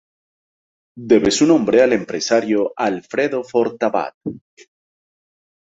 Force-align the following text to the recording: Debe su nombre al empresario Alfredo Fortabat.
Debe 0.97 1.29
su 1.29 1.45
nombre 1.45 1.83
al 1.83 1.93
empresario 1.93 2.73
Alfredo 2.75 3.43
Fortabat. 3.43 4.15